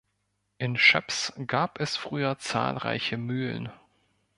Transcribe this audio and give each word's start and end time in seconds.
In 0.57 0.77
Schöps 0.77 1.31
gab 1.45 1.79
es 1.79 1.95
früher 1.95 2.39
zahlreiche 2.39 3.17
Mühlen. 3.17 3.71